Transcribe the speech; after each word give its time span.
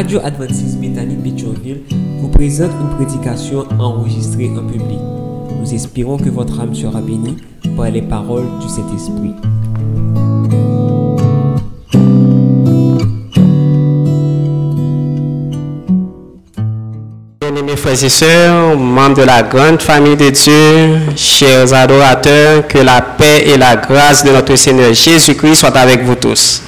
Radio 0.00 0.18
Adventiste 0.24 0.78
Bethany 0.78 1.14
Pétionville 1.16 1.82
vous 2.22 2.28
présente 2.28 2.70
une 2.80 2.96
prédication 2.96 3.66
enregistrée 3.78 4.48
en 4.48 4.66
public. 4.66 4.98
Nous 5.60 5.74
espérons 5.74 6.16
que 6.16 6.30
votre 6.30 6.58
âme 6.58 6.74
sera 6.74 7.02
bénie 7.02 7.36
par 7.76 7.90
les 7.90 8.00
paroles 8.00 8.46
du 8.62 8.66
Saint-Esprit. 8.66 9.34
Bien-aimés 17.42 17.76
frères 17.76 18.02
et 18.02 18.08
sœurs, 18.08 18.78
membres 18.78 19.18
de 19.18 19.24
la 19.24 19.42
grande 19.42 19.82
famille 19.82 20.16
de 20.16 20.30
Dieu, 20.30 21.14
chers 21.14 21.74
adorateurs, 21.74 22.66
que 22.66 22.78
la 22.78 23.02
paix 23.02 23.44
et 23.48 23.58
la 23.58 23.76
grâce 23.76 24.24
de 24.24 24.30
notre 24.30 24.56
Seigneur 24.56 24.94
Jésus-Christ 24.94 25.56
soient 25.56 25.76
avec 25.76 26.02
vous 26.04 26.14
tous. 26.14 26.62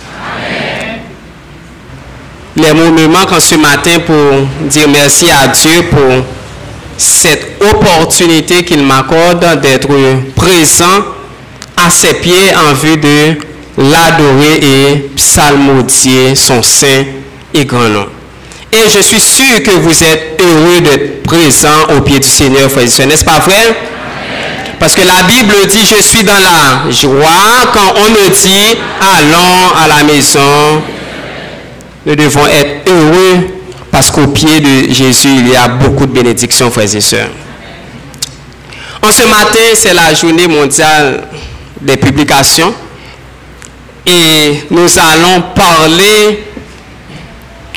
Les 2.62 2.72
mots 2.74 2.92
me 2.92 3.08
manquent 3.08 3.32
en 3.32 3.40
ce 3.40 3.56
matin 3.56 3.98
pour 4.06 4.68
dire 4.68 4.86
merci 4.88 5.26
à 5.28 5.48
Dieu 5.48 5.82
pour 5.90 6.24
cette 6.96 7.60
opportunité 7.60 8.64
qu'il 8.64 8.84
m'accorde 8.84 9.60
d'être 9.60 9.88
présent 10.36 11.04
à 11.76 11.90
ses 11.90 12.14
pieds 12.14 12.54
en 12.54 12.72
vue 12.74 12.96
de 12.98 13.36
l'adorer 13.78 14.60
et 14.62 15.10
psalmodier 15.16 16.36
son 16.36 16.62
saint 16.62 17.04
et 17.52 17.64
grand 17.64 17.88
nom. 17.88 18.06
Et 18.70 18.88
je 18.88 19.00
suis 19.00 19.20
sûr 19.20 19.60
que 19.64 19.72
vous 19.72 20.04
êtes 20.04 20.40
heureux 20.40 20.80
d'être 20.82 21.22
présent 21.24 21.96
au 21.96 22.00
pied 22.02 22.20
du 22.20 22.28
Seigneur, 22.28 22.70
frères. 22.70 23.06
N'est-ce 23.08 23.24
pas 23.24 23.40
vrai? 23.40 23.76
Parce 24.78 24.94
que 24.94 25.02
la 25.02 25.24
Bible 25.24 25.66
dit, 25.66 25.84
je 25.84 26.00
suis 26.00 26.22
dans 26.22 26.38
la 26.38 26.90
joie 26.90 27.70
quand 27.72 27.94
on 27.96 28.10
me 28.10 28.30
dit, 28.30 28.78
allons 29.00 29.74
à 29.76 29.88
la 29.88 30.04
maison. 30.04 30.82
Nous 32.04 32.16
devons 32.16 32.46
être 32.46 32.88
heureux 32.88 33.62
parce 33.90 34.10
qu'au 34.10 34.26
pied 34.28 34.58
de 34.60 34.92
Jésus, 34.92 35.28
il 35.28 35.48
y 35.50 35.56
a 35.56 35.68
beaucoup 35.68 36.06
de 36.06 36.12
bénédictions, 36.12 36.70
frères 36.70 36.94
et 36.94 37.00
sœurs. 37.00 37.28
En 39.02 39.10
ce 39.10 39.24
matin, 39.24 39.58
c'est 39.74 39.94
la 39.94 40.14
journée 40.14 40.48
mondiale 40.48 41.28
des 41.80 41.96
publications. 41.96 42.74
Et 44.06 44.64
nous 44.70 44.88
allons 44.98 45.42
parler 45.54 46.44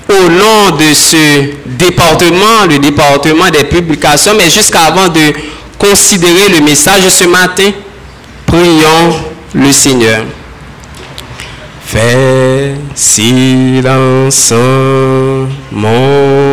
au 0.10 0.30
nom 0.30 0.72
de 0.78 0.94
ce 0.94 1.52
département, 1.66 2.66
le 2.70 2.80
département 2.80 3.50
des 3.50 3.66
publications. 3.66 4.34
Mais 4.38 4.50
jusqu'avant 4.50 5.10
de 5.10 5.34
considérer 5.78 6.50
le 6.50 6.62
message 6.62 7.04
de 7.04 7.10
ce 7.10 7.26
matin, 7.26 7.72
prions 8.46 9.24
le 9.54 9.72
Seigneur. 9.72 10.24
Silence 12.96 14.54
en 14.54 15.48
mon 15.72 16.45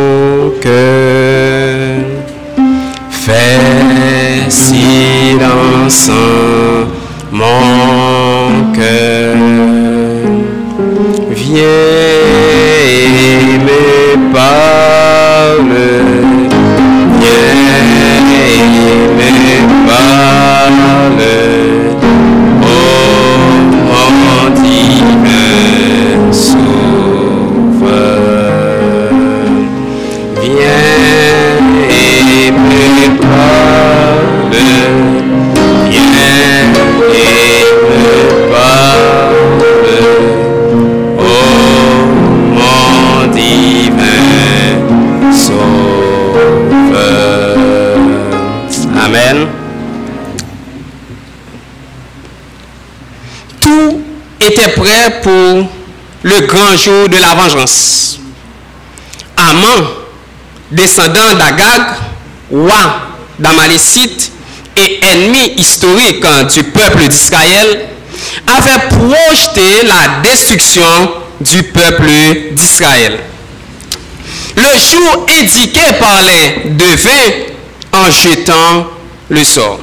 pour 55.21 55.69
le 56.23 56.39
grand 56.47 56.75
jour 56.75 57.07
de 57.07 57.17
la 57.17 57.33
vengeance. 57.33 58.19
Aman, 59.37 59.87
descendant 60.71 61.33
d'Agag, 61.33 61.81
roi 62.51 63.01
d'Amalécite 63.39 64.31
et 64.75 65.05
ennemi 65.05 65.53
historique 65.57 66.25
du 66.53 66.63
peuple 66.63 67.07
d'Israël, 67.07 67.89
avait 68.47 68.87
projeté 68.89 69.85
la 69.85 70.21
destruction 70.21 71.11
du 71.39 71.63
peuple 71.63 72.05
d'Israël. 72.51 73.19
Le 74.55 74.77
jour 74.77 75.25
indiqué 75.39 75.81
par 75.99 76.21
les 76.23 76.69
devins 76.71 77.31
en 77.91 78.09
jetant 78.11 78.87
le 79.29 79.43
sort. 79.43 79.79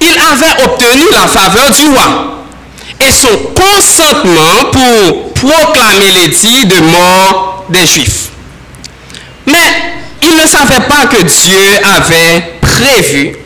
Il 0.00 0.18
avait 0.18 0.64
obtenu 0.64 1.02
la 1.12 1.26
faveur 1.28 1.70
du 1.70 1.88
roi 1.88 2.43
et 3.00 3.12
son 3.12 3.36
consentement 3.54 4.70
pour 4.72 5.34
proclamer 5.34 6.12
l'édit 6.12 6.66
de 6.66 6.80
mort 6.80 7.64
des 7.68 7.86
Juifs. 7.86 8.28
Mais 9.46 9.94
il 10.22 10.36
ne 10.36 10.46
savait 10.46 10.86
pas 10.88 11.06
que 11.06 11.22
Dieu 11.22 11.78
avait 11.84 12.58
prévu 12.60 13.36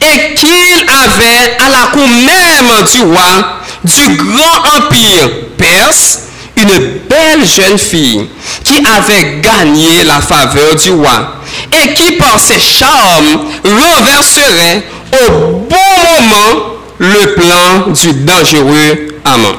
et 0.00 0.34
qu'il 0.34 0.84
avait 0.88 1.56
à 1.58 1.68
la 1.70 1.86
cour 1.92 2.06
même 2.08 2.84
du 2.86 3.02
roi 3.02 3.60
du 3.84 4.16
grand 4.16 4.76
empire 4.76 5.28
perse 5.56 6.20
une 6.56 6.98
belle 7.08 7.46
jeune 7.46 7.78
fille 7.78 8.28
qui 8.64 8.82
avait 8.86 9.40
gagné 9.40 10.04
la 10.04 10.20
faveur 10.20 10.74
du 10.76 10.90
roi 10.90 11.36
et 11.72 11.94
qui 11.94 12.12
par 12.12 12.38
ses 12.38 12.60
charmes 12.60 13.46
renverserait 13.64 14.84
au 15.12 15.32
bon 15.68 15.76
moment 16.04 16.79
le 17.00 17.34
plan 17.34 17.90
du 17.90 18.12
dangereux 18.24 19.08
amant. 19.24 19.56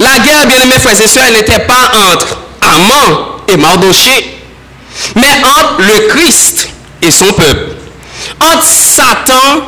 La 0.00 0.18
guerre, 0.18 0.46
bien 0.46 0.60
aimés 0.62 0.78
frères 0.80 1.00
et 1.00 1.06
sœurs, 1.06 1.30
n'était 1.30 1.60
pas 1.60 1.92
entre 2.12 2.36
Amant 2.60 3.36
et 3.46 3.56
Mardoché, 3.56 4.36
mais 5.14 5.40
entre 5.44 5.76
le 5.78 6.08
Christ 6.08 6.68
et 7.00 7.10
son 7.12 7.32
peuple, 7.32 7.76
entre 8.40 8.64
Satan 8.64 9.62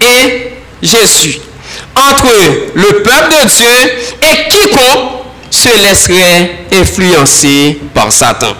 et 0.00 0.52
Jésus, 0.82 1.38
entre 1.94 2.32
le 2.74 3.02
peuple 3.02 3.34
de 3.42 3.48
Dieu 3.48 3.92
et 4.22 4.48
quiconque 4.48 5.10
se 5.50 5.68
laisserait 5.68 6.64
influencer 6.72 7.78
par 7.92 8.10
Satan. 8.10 8.54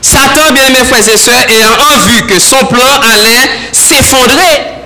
Satan, 0.00 0.52
bien 0.52 0.66
aimés 0.66 0.84
frères 0.84 1.08
et 1.08 1.16
sœurs, 1.16 1.48
ayant 1.48 1.76
en 1.78 1.96
vue 2.08 2.26
que 2.26 2.40
son 2.40 2.64
plan 2.66 3.00
allait 3.16 3.48
s'effondrer, 3.70 4.81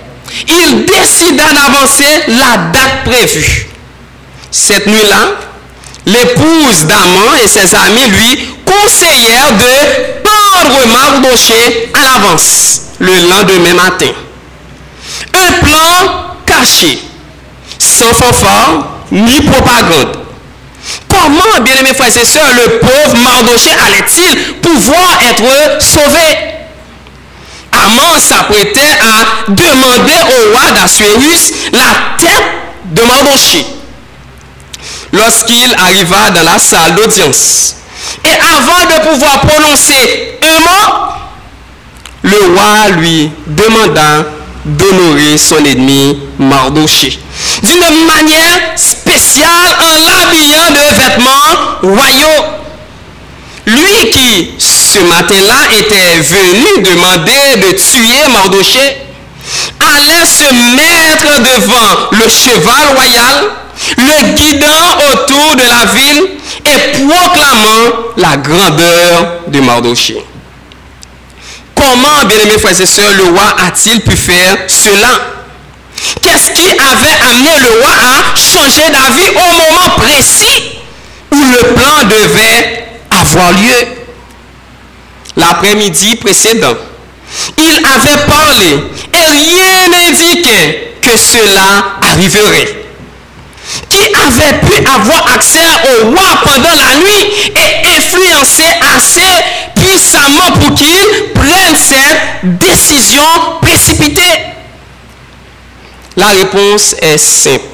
il 0.47 0.85
décida 0.85 1.45
d'avancer 1.53 2.23
la 2.27 2.57
date 2.71 3.03
prévue. 3.05 3.67
Cette 4.51 4.87
nuit-là, 4.87 5.35
l'épouse 6.05 6.85
d'Aman 6.85 7.37
et 7.43 7.47
ses 7.47 7.75
amis 7.75 8.07
lui 8.07 8.47
conseillèrent 8.65 9.53
de 9.53 10.23
pendre 10.23 10.87
Mardoché 10.87 11.89
à 11.93 12.03
l'avance 12.03 12.81
le 12.99 13.13
lendemain 13.29 13.73
matin. 13.73 14.11
Un 15.33 15.51
plan 15.65 16.35
caché, 16.45 16.99
sans 17.79 18.13
fanfare 18.13 18.97
ni 19.11 19.41
propagande. 19.41 20.17
Comment, 21.09 21.61
bien 21.63 21.75
aimés 21.75 21.93
frères 21.93 22.15
et 22.15 22.25
sœurs, 22.25 22.53
le 22.53 22.79
pauvre 22.79 23.17
Mardoché 23.21 23.71
allait-il 23.85 24.55
pouvoir 24.61 25.19
être 25.29 25.81
sauvé 25.83 26.46
S'apprêtait 28.19 28.97
à 28.99 29.51
demander 29.51 30.13
au 30.13 30.51
roi 30.51 30.71
d'Assuérus 30.71 31.53
la 31.71 32.17
tête 32.17 32.43
de 32.85 33.01
Mardoché. 33.03 33.65
Lorsqu'il 35.13 35.73
arriva 35.75 36.29
dans 36.31 36.43
la 36.43 36.59
salle 36.59 36.95
d'audience, 36.95 37.75
et 38.25 38.29
avant 38.29 38.85
de 38.85 39.09
pouvoir 39.09 39.39
prononcer 39.41 40.37
un 40.43 40.59
mot, 40.59 40.93
le 42.23 42.53
roi 42.53 42.89
lui 42.97 43.31
demanda 43.47 44.25
d'honorer 44.65 45.37
son 45.37 45.63
ennemi 45.63 46.19
Mardoché 46.37 47.17
d'une 47.63 48.05
manière 48.05 48.73
spéciale 48.75 49.75
en 49.79 49.95
l'habillant 50.09 50.71
de 50.71 50.93
vêtements 50.93 51.55
royaux. 51.81 52.43
Lui 53.65 54.09
qui, 54.11 54.53
ce 54.97 55.03
matin-là, 55.03 55.79
était 55.79 56.19
venu 56.21 56.81
demander 56.81 57.57
de 57.57 57.71
tuer 57.77 58.27
Mardoché, 58.31 58.97
allait 59.79 60.25
se 60.25 60.51
mettre 60.75 61.39
devant 61.41 62.09
le 62.11 62.27
cheval 62.27 62.95
royal, 62.95 63.45
le 63.97 64.33
guidant 64.33 65.13
autour 65.13 65.55
de 65.55 65.63
la 65.63 65.85
ville 65.85 66.29
et 66.65 67.03
proclamant 67.03 67.93
la 68.17 68.37
grandeur 68.37 69.41
de 69.47 69.59
Mardoché. 69.59 70.23
Comment, 71.75 72.25
bien-aimés 72.25 72.57
frères 72.57 72.81
et 72.81 72.85
sœurs, 72.87 73.13
le 73.13 73.25
roi 73.25 73.55
a-t-il 73.67 74.01
pu 74.01 74.15
faire 74.15 74.57
cela? 74.67 75.09
Qu'est-ce 76.21 76.51
qui 76.51 76.67
avait 76.71 77.33
amené 77.33 77.59
le 77.59 77.79
roi 77.79 77.89
à 77.89 78.35
changer 78.35 78.89
d'avis 78.89 79.29
au 79.29 79.51
moment 79.57 79.89
précis 79.97 80.79
où 81.31 81.35
le 81.35 81.73
plan 81.75 82.03
devait 82.09 82.87
avoir 83.11 83.51
lieu? 83.51 83.96
L'après-midi 85.37 86.15
précédent, 86.15 86.75
il 87.57 87.79
avait 87.85 88.25
parlé 88.25 88.83
et 89.13 89.31
rien 89.31 89.89
n'indiquait 89.89 90.93
que 91.01 91.15
cela 91.15 91.97
arriverait. 92.01 92.83
Qui 93.89 93.99
avait 93.99 94.59
pu 94.59 94.77
avoir 94.87 95.27
accès 95.35 95.59
au 96.01 96.07
roi 96.07 96.39
pendant 96.43 96.73
la 96.73 96.95
nuit 96.95 97.51
et 97.55 97.97
influencer 97.97 98.73
assez 98.95 99.43
puissamment 99.75 100.51
pour 100.59 100.73
qu'il 100.73 101.33
prenne 101.35 101.75
cette 101.75 102.57
décision 102.57 103.23
précipitée 103.61 104.21
La 106.15 106.29
réponse 106.29 106.95
est 106.99 107.17
simple, 107.17 107.65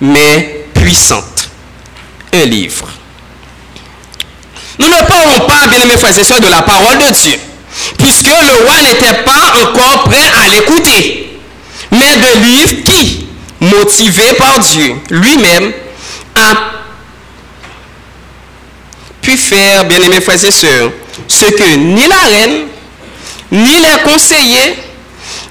mais 0.00 0.66
puissante. 0.74 1.50
Un 2.32 2.44
livre. 2.44 2.86
Nous 4.78 4.88
ne 4.88 5.06
parlons 5.06 5.46
pas, 5.46 5.66
bien 5.68 5.80
aimés 5.80 5.96
frères 5.96 6.18
et 6.18 6.24
sœurs, 6.24 6.40
de 6.40 6.48
la 6.48 6.62
parole 6.62 6.98
de 6.98 7.12
Dieu 7.12 7.38
puisque 7.98 8.26
le 8.26 8.64
roi 8.64 8.82
n'était 8.82 9.22
pas 9.22 9.52
encore 9.62 10.04
prêt 10.04 10.30
à 10.44 10.48
l'écouter, 10.48 11.38
mais 11.90 12.16
de 12.16 12.44
livres 12.44 12.82
qui, 12.84 13.26
motivé 13.60 14.34
par 14.34 14.58
Dieu 14.58 14.96
lui-même, 15.10 15.72
a 16.34 16.54
pu 19.22 19.36
faire, 19.36 19.84
bien-aimés 19.84 20.20
frères 20.20 20.44
et 20.44 20.50
sœurs, 20.50 20.90
ce 21.26 21.46
que 21.46 21.76
ni 21.76 22.06
la 22.06 22.18
reine, 22.18 22.66
ni 23.50 23.78
les 23.78 24.02
conseillers, 24.04 24.76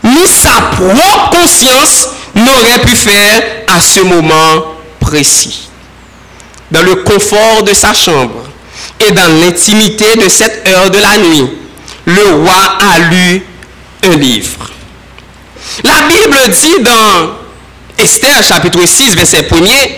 ni 0.04 0.27
sa 0.27 0.62
propre 0.62 1.30
conscience 1.31 2.10
n'auraient 2.36 2.80
pu 2.80 2.95
faire 2.95 3.42
à 3.75 3.81
ce 3.81 4.01
moment 4.01 4.75
précis. 5.00 5.69
Dans 6.72 6.83
le 6.83 6.95
confort 6.95 7.63
de 7.63 7.74
sa 7.74 7.94
chambre 7.94 8.44
et 9.00 9.12
dans 9.12 9.28
l'intimité 9.42 10.16
de 10.16 10.30
cette 10.30 10.68
heure 10.68 10.90
de 10.90 11.00
la 11.00 11.18
nuit, 11.18 11.50
le 12.06 12.36
roi 12.36 12.78
a 12.80 13.00
lu 13.00 13.44
un 14.04 14.16
livre. 14.18 14.70
La 15.84 16.02
Bible 16.08 16.50
dit 16.50 16.84
dans 16.84 17.38
Esther 17.98 18.44
chapitre 18.44 18.86
6 18.86 19.16
verset 19.16 19.42
1er 19.42 19.92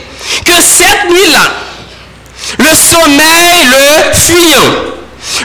que 0.45 0.61
cette 0.61 1.09
nuit-là, 1.09 1.51
le 2.59 2.73
sommeil 2.73 3.65
le 3.65 4.15
fuyant, 4.15 4.73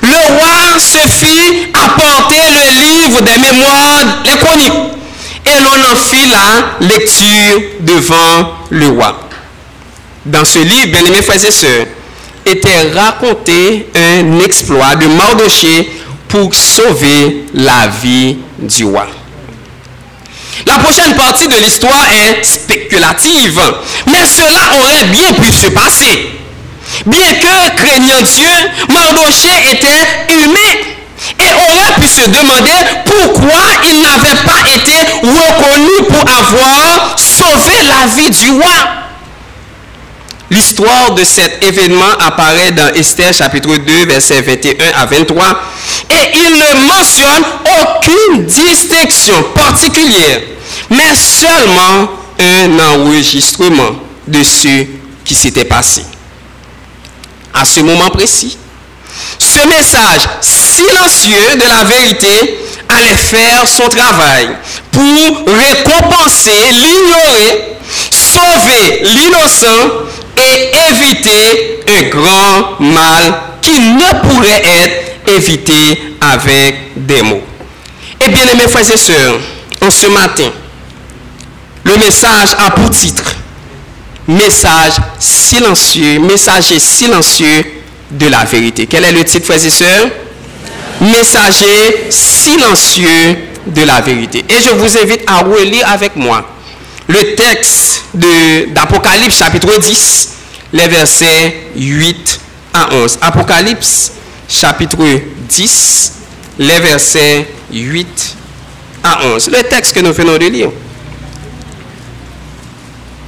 le 0.02 0.34
roi 0.34 0.78
se 0.78 1.08
fit 1.08 1.68
apporter 1.72 2.36
le 2.50 2.78
livre 2.80 3.20
des 3.22 3.38
mémoires, 3.38 4.22
les 4.24 4.38
chroniques, 4.38 4.92
et 5.44 5.60
l'on 5.60 5.92
en 5.92 5.96
fit 5.96 6.28
la 6.28 6.86
lecture 6.86 7.60
devant 7.80 8.58
le 8.70 8.88
roi. 8.88 9.28
Dans 10.24 10.44
ce 10.44 10.60
livre, 10.60 10.86
bien 10.86 11.04
aimés 11.04 11.22
frères 11.22 11.44
et 11.44 11.50
sœurs, 11.50 11.86
était 12.46 12.92
raconté 12.94 13.88
un 13.94 14.40
exploit 14.40 14.96
de 14.96 15.06
Mardoché 15.06 15.90
pour 16.28 16.54
sauver 16.54 17.46
la 17.54 17.88
vie 18.02 18.38
du 18.58 18.84
roi. 18.84 19.06
La 20.66 20.78
prochaine 20.78 21.14
partie 21.14 21.48
de 21.48 21.56
l'histoire 21.56 22.06
est 22.10 22.44
spéculative, 22.44 23.60
mais 24.06 24.24
cela 24.24 24.80
aurait 24.80 25.04
bien 25.06 25.32
pu 25.34 25.52
se 25.52 25.66
passer. 25.68 26.30
Bien 27.06 27.34
que 27.34 27.76
craignant 27.76 28.22
Dieu, 28.22 28.50
Mardoché 28.88 29.50
était 29.72 30.34
humain 30.34 30.76
et 31.38 31.52
aurait 31.54 31.94
pu 32.00 32.06
se 32.06 32.28
demander 32.28 32.70
pourquoi 33.04 33.80
il 33.84 34.00
n'avait 34.02 34.42
pas 34.44 34.62
été 34.74 34.92
reconnu 35.22 36.06
pour 36.08 36.24
avoir 36.28 37.16
sauvé 37.18 37.74
la 37.88 38.06
vie 38.14 38.30
du 38.30 38.50
roi. 38.52 39.01
L'histoire 40.52 41.12
de 41.12 41.24
cet 41.24 41.64
événement 41.64 42.12
apparaît 42.20 42.72
dans 42.72 42.88
Esther 42.92 43.32
chapitre 43.32 43.74
2, 43.74 44.04
versets 44.04 44.42
21 44.42 44.74
à 44.96 45.06
23, 45.06 45.46
et 46.10 46.36
il 46.36 46.58
ne 46.58 46.86
mentionne 46.86 47.44
aucune 47.80 48.44
distinction 48.44 49.42
particulière, 49.54 50.42
mais 50.90 51.14
seulement 51.14 52.10
un 52.38 52.78
enregistrement 52.78 53.92
de 54.28 54.42
ce 54.42 54.84
qui 55.24 55.34
s'était 55.34 55.64
passé. 55.64 56.04
À 57.54 57.64
ce 57.64 57.80
moment 57.80 58.10
précis, 58.10 58.58
ce 59.38 59.66
message 59.66 60.28
silencieux 60.42 61.56
de 61.56 61.66
la 61.66 61.84
vérité 61.84 62.58
allait 62.90 63.16
faire 63.16 63.66
son 63.66 63.88
travail 63.88 64.50
pour 64.90 65.46
récompenser 65.46 66.72
l'ignoré, 66.72 67.78
sauver 68.10 69.00
l'innocent 69.02 70.11
et 70.36 70.70
éviter 70.90 71.80
un 71.88 72.02
grand 72.08 72.80
mal 72.80 73.34
qui 73.60 73.78
ne 73.78 74.28
pourrait 74.28 74.62
être 74.64 75.28
évité 75.36 76.16
avec 76.20 76.92
des 76.96 77.22
mots. 77.22 77.42
Et 78.20 78.28
bien 78.28 78.46
aimés 78.48 78.68
frères 78.68 78.90
et 78.90 78.96
sœurs, 78.96 79.38
en 79.80 79.90
ce 79.90 80.06
matin, 80.06 80.50
le 81.84 81.96
message 81.96 82.50
a 82.58 82.70
pour 82.70 82.90
titre 82.90 83.36
Message 84.28 84.94
silencieux, 85.18 86.20
messager 86.20 86.78
silencieux 86.78 87.64
de 88.10 88.28
la 88.28 88.44
vérité. 88.44 88.86
Quel 88.86 89.04
est 89.04 89.12
le 89.12 89.24
titre, 89.24 89.46
frères 89.46 89.64
et 89.64 89.70
sœurs 89.70 90.06
Messager 91.00 92.06
silencieux 92.10 93.36
de 93.66 93.82
la 93.82 94.00
vérité. 94.00 94.44
Et 94.48 94.60
je 94.62 94.70
vous 94.70 94.96
invite 94.98 95.22
à 95.26 95.38
relire 95.38 95.88
avec 95.88 96.14
moi 96.14 96.46
le 97.12 97.34
texte 97.34 98.04
d'Apocalypse 98.14 99.36
chapitre 99.36 99.78
10, 99.78 100.30
les 100.72 100.88
versets 100.88 101.56
8 101.76 102.40
à 102.72 102.94
11. 102.94 103.18
Apocalypse 103.20 104.12
chapitre 104.48 104.98
10, 105.48 106.12
les 106.58 106.80
versets 106.80 107.46
8 107.70 108.36
à 109.04 109.26
11. 109.26 109.50
Le 109.50 109.62
texte 109.64 109.94
que 109.94 110.00
nous 110.00 110.12
venons 110.12 110.38
de 110.38 110.46
lire. 110.46 110.70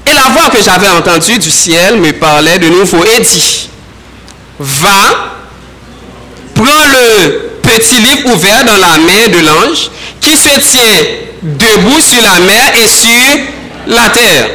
Et 0.07 0.15
la 0.15 0.29
voix 0.29 0.49
que 0.51 0.63
j'avais 0.63 0.89
entendue 0.89 1.39
du 1.39 1.51
ciel 1.51 2.01
me 2.01 2.13
parlait 2.13 2.59
de 2.59 2.69
nouveau 2.69 3.05
et 3.05 3.21
dit, 3.21 3.69
va, 4.59 5.37
prends 6.55 6.65
le 6.65 7.51
petit 7.63 8.01
livre 8.01 8.35
ouvert 8.35 8.65
dans 8.65 8.77
la 8.77 8.99
main 8.99 9.29
de 9.29 9.47
l'ange 9.47 9.91
qui 10.21 10.37
se 10.37 10.59
tient 10.59 11.05
debout 11.43 12.01
sur 12.01 12.23
la 12.23 12.41
mer 12.41 12.73
et 12.83 12.87
sur 12.87 13.54
la 13.87 14.09
terre. 14.11 14.51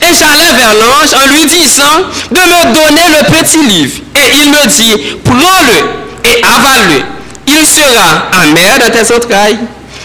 Et 0.00 0.14
j'allais 0.14 0.52
vers 0.54 0.74
l'ange 0.74 1.14
en 1.14 1.28
lui 1.32 1.44
disant 1.46 2.08
de 2.30 2.40
me 2.40 2.74
donner 2.74 3.18
le 3.18 3.24
petit 3.32 3.62
livre. 3.66 4.00
Et 4.14 4.42
il 4.42 4.50
me 4.50 4.66
dit, 4.66 5.18
prends-le 5.24 6.30
et 6.30 6.42
avale-le. 6.42 7.02
Il 7.46 7.64
sera 7.64 8.28
amer 8.42 8.78
dans 8.80 8.90
tes 8.90 9.14
entrailles, 9.14 9.58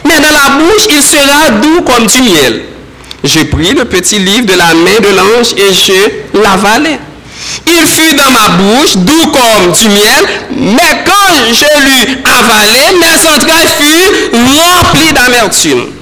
mais 0.05 0.19
dans 0.19 0.31
la 0.31 0.49
bouche, 0.57 0.85
il 0.89 1.01
sera 1.01 1.49
doux 1.61 1.81
comme 1.81 2.05
du 2.05 2.21
miel. 2.21 2.63
Je 3.23 3.43
pris 3.43 3.73
le 3.73 3.85
petit 3.85 4.19
livre 4.19 4.45
de 4.45 4.53
la 4.53 4.73
main 4.73 4.99
de 4.99 5.15
l'ange 5.15 5.53
et 5.57 5.73
je 5.73 6.39
l'avalai. 6.39 6.99
Il 7.67 7.87
fut 7.87 8.15
dans 8.15 8.31
ma 8.31 8.49
bouche 8.49 8.95
doux 8.97 9.31
comme 9.31 9.71
du 9.71 9.87
miel, 9.89 10.25
mais 10.51 11.03
quand 11.05 11.35
je 11.47 11.79
l'eus 11.85 12.17
avalé, 12.25 12.79
mes 12.99 13.27
entrailles 13.27 13.67
furent 13.79 14.11
remplies 14.33 15.13
d'amertume. 15.13 16.00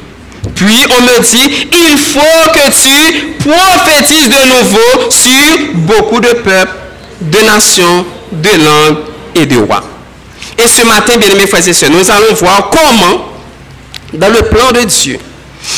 Puis 0.60 0.86
on 0.98 1.01
me 1.04 1.20
dit, 1.22 1.68
il 1.72 1.98
faut 1.98 2.50
que 2.51 2.70
tu 2.70 3.28
prophétises 3.48 4.28
de 4.28 4.46
nouveau 4.46 5.10
sur 5.10 5.74
beaucoup 5.75 6.20
de 6.20 6.34
peuples, 6.34 6.75
de 7.22 7.39
nations, 7.39 8.06
de 8.34 8.50
langues 8.66 8.98
et 9.36 9.46
de 9.46 9.56
rois. 9.56 9.84
Et 10.58 10.68
ce 10.68 10.82
matin, 10.82 11.16
bien 11.16 11.30
aimés 11.30 11.48
frères 11.48 11.66
et 11.66 11.72
sœurs, 11.72 11.89
nous 11.92 12.12
allons 12.12 12.34
voir 12.34 12.70
comment, 12.72 13.30
dans 14.13 14.28
le 14.28 14.42
plan 14.50 14.74
de 14.74 14.82
Dieu, 14.82 15.18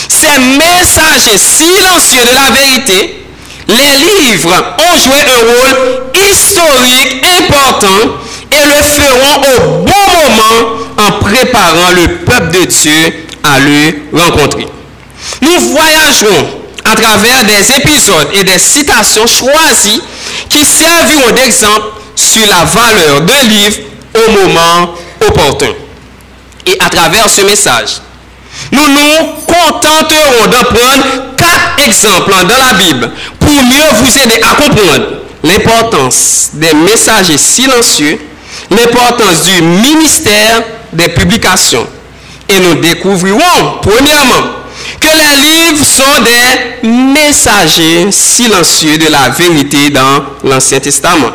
ces 0.10 0.40
messagers 0.40 1.38
silencieux 1.38 2.26
de 2.26 2.34
la 2.34 2.50
vérité, 2.50 3.24
les 3.68 4.32
livres 4.32 4.76
ont 4.80 4.98
joué 4.98 5.20
un 5.28 5.42
rôle 5.46 6.02
historique 6.16 7.24
important 7.40 8.18
et 8.52 8.66
le 8.66 8.84
feront 8.84 9.42
au 9.44 9.84
bon 9.84 9.94
moment 10.16 10.78
en 10.98 11.12
préparant 11.24 11.92
le 11.92 12.26
peuple 12.26 12.50
de 12.50 12.66
Dieu 12.66 13.28
à 13.44 13.60
le 13.60 14.18
rencontrer. 14.18 14.68
Nous 15.42 15.60
voyagerons 15.74 16.62
à 16.84 16.96
travers 16.96 17.44
des 17.46 17.72
épisodes 17.78 18.30
et 18.34 18.44
des 18.44 18.60
citations 18.60 19.28
choisies 19.28 20.02
qui 20.50 20.66
serviront 20.66 21.32
d'exemple 21.36 21.86
sur 22.16 22.46
la 22.48 22.64
valeur 22.64 23.22
d'un 23.22 23.44
livre 23.44 23.78
au 24.16 24.32
moment 24.32 24.96
opportun. 25.28 25.74
Et 26.66 26.78
à 26.80 26.90
travers 26.90 27.30
ce 27.30 27.42
message, 27.42 28.02
nous 28.72 28.88
nous 28.88 29.28
contenterons 29.48 30.48
de 30.48 30.64
prendre 30.66 31.06
quatre 31.38 31.86
exemples 31.86 32.46
dans 32.46 32.58
la 32.58 32.74
Bible 32.74 33.12
pour 33.40 33.64
mieux 33.64 33.96
vous 33.96 34.18
aider 34.20 34.40
à 34.42 34.56
comprendre 34.56 35.06
l'importance 35.44 36.50
des 36.54 36.74
messagers 36.74 37.38
silencieux, 37.38 38.20
l'importance 38.70 39.44
du 39.44 39.62
ministère 39.62 40.64
des 40.94 41.10
publications. 41.10 41.88
Et 42.52 42.60
nous 42.60 42.76
découvrirons, 42.76 43.80
premièrement, 43.82 44.62
que 45.00 45.08
les 45.08 45.42
livres 45.42 45.86
sont 45.86 46.22
des 46.24 46.88
messagers 46.88 48.12
silencieux 48.12 48.98
de 48.98 49.08
la 49.10 49.30
vérité 49.30 49.90
dans 49.90 50.24
l'Ancien 50.44 50.80
Testament. 50.80 51.32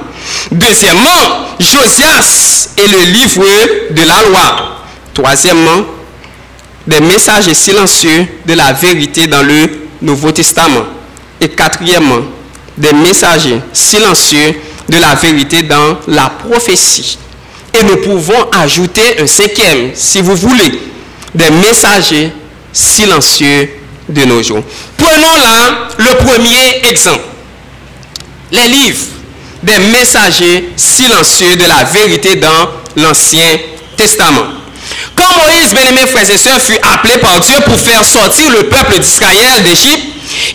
Deuxièmement, 0.51 1.57
Josias 1.59 2.71
est 2.77 2.87
le 2.87 3.13
livre 3.13 3.45
de 3.91 4.03
la 4.03 4.29
loi. 4.29 4.79
Troisièmement, 5.15 5.87
des 6.87 7.01
messagers 7.01 7.55
silencieux 7.55 8.27
de 8.45 8.55
la 8.55 8.73
vérité 8.73 9.27
dans 9.27 9.43
le 9.43 9.87
Nouveau 10.03 10.33
Testament. 10.33 10.85
Et 11.41 11.49
quatrièmement, 11.49 12.23
des 12.77 12.93
messagers 12.93 13.61
silencieux 13.73 14.55
de 14.89 14.99
la 14.99 15.15
vérité 15.15 15.63
dans 15.63 15.99
la 16.07 16.29
prophétie. 16.29 17.19
Et 17.75 17.83
nous 17.83 17.97
pouvons 17.97 18.51
ajouter 18.53 19.21
un 19.21 19.27
cinquième, 19.27 19.91
si 19.95 20.21
vous 20.21 20.37
voulez, 20.37 20.81
des 21.37 21.51
messagers 21.51 22.33
silencieux 22.73 23.71
de 24.09 24.25
nos 24.25 24.43
jours. 24.43 24.63
Prenons 24.97 25.37
là 25.37 25.89
le 25.99 26.15
premier 26.25 26.81
exemple. 26.89 27.25
Les 28.51 28.69
livres 28.69 29.05
des 29.63 29.79
messagers 29.79 30.69
silencieux 30.77 31.57
de 31.57 31.65
la 31.65 31.85
vérité 31.85 32.37
dans 32.37 32.71
l'Ancien 32.97 33.59
Testament. 33.97 34.47
Quand 35.15 35.43
Moïse, 35.43 35.75
bien-aimé 35.75 36.03
frères 36.07 36.31
et 36.31 36.39
sœurs, 36.39 36.61
fut 36.61 36.79
appelé 36.83 37.19
par 37.19 37.41
Dieu 37.41 37.57
pour 37.65 37.79
faire 37.79 38.05
sortir 38.05 38.51
le 38.51 38.65
peuple 38.65 38.99
d'Israël 39.01 39.63
d'Égypte, 39.63 40.07